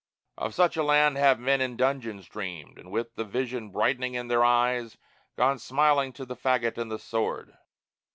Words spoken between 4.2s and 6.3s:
their eyes Gone smiling to